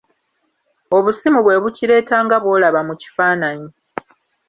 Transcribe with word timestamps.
Obusimu 0.97 1.39
bwe 1.41 1.55
bukireeta 1.63 2.15
nga 2.25 2.37
bw'olaba 2.43 2.79
mu 2.87 2.93
kifaananyi. 3.01 3.69